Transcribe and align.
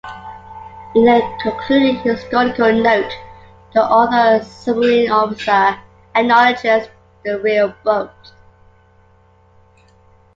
In 0.95 1.05
the 1.05 1.21
concluding 1.43 1.97
historical 1.99 2.73
note 2.73 3.11
the 3.75 3.83
author, 3.83 4.41
a 4.43 4.43
submarine 4.43 5.11
officer, 5.11 5.77
acknowledges 6.15 6.89
the 7.23 7.37
real 7.39 7.71
boat. 7.83 8.09